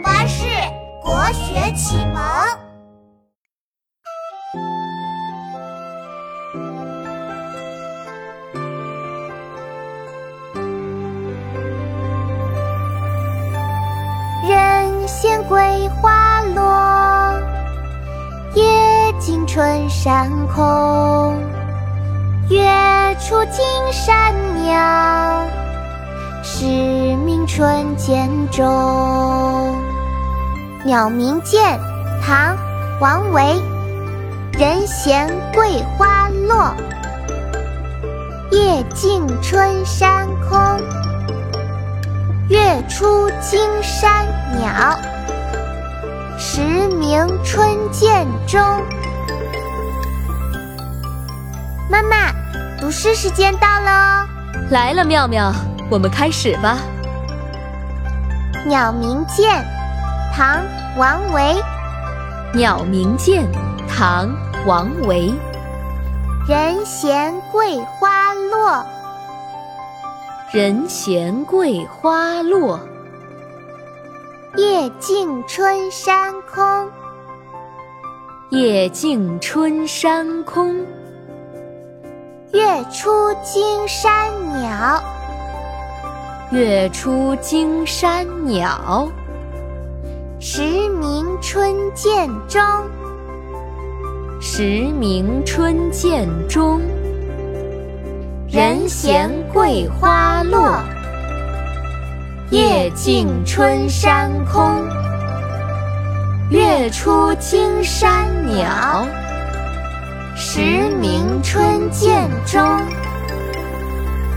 [0.00, 0.44] 巴士
[1.02, 2.22] 国学启蒙。
[14.48, 17.40] 人闲桂花落，
[18.54, 21.34] 夜静春山空。
[22.48, 22.62] 月
[23.18, 25.46] 出惊山鸟，
[26.42, 26.64] 时
[27.24, 29.15] 鸣春涧中。
[30.86, 31.76] 鸟鸣涧，
[32.24, 32.54] 唐·
[33.00, 33.60] 王维。
[34.52, 36.72] 人闲桂花落，
[38.52, 40.80] 夜静春山空。
[42.48, 44.24] 月出惊山
[44.56, 44.96] 鸟，
[46.38, 48.60] 时鸣春涧中。
[51.90, 52.32] 妈妈，
[52.80, 54.26] 读诗时间到了哦！
[54.70, 55.52] 来了，妙妙，
[55.90, 56.78] 我们开始吧。
[58.68, 59.50] 《鸟鸣涧》
[60.36, 60.58] 唐·
[60.98, 61.40] 王维。
[62.54, 63.42] 《鸟鸣涧》
[63.88, 64.28] 唐·
[64.66, 65.32] 王维。
[66.46, 68.84] 人闲桂花落，
[70.52, 72.78] 人闲桂花落。
[74.56, 76.90] 夜静春山空，
[78.50, 80.84] 夜静春山空。
[82.52, 85.02] 月出惊山鸟，
[86.50, 89.08] 月出惊山鸟。
[90.38, 92.62] 时鸣春涧中，
[94.38, 94.62] 时
[95.00, 96.78] 鸣春涧中。
[98.46, 100.78] 人闲桂花落，
[102.50, 104.62] 夜静春山空。
[106.50, 109.06] 月出惊山鸟。
[110.36, 110.60] 时
[111.00, 112.62] 鸣春涧中，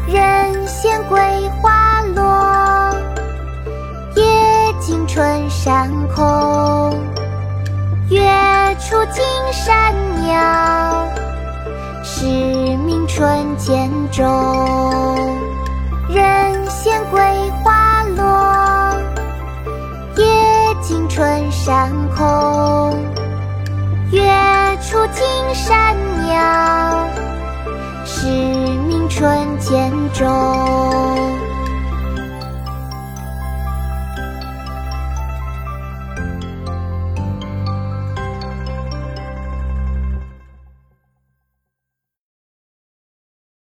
[0.07, 1.19] 人闲桂
[1.61, 1.88] 花落，
[4.79, 6.93] 夜静春山空。
[8.09, 8.21] 月
[8.79, 11.05] 出惊山鸟，
[12.01, 12.25] 时
[12.85, 14.25] 鸣春涧中。
[16.07, 17.19] 人闲桂
[17.61, 18.95] 花落，
[20.15, 20.25] 夜
[20.81, 22.97] 静春山空。
[24.11, 24.21] 月
[24.81, 27.05] 出惊山鸟，
[28.05, 28.27] 时
[28.87, 31.28] 鸣春涧中。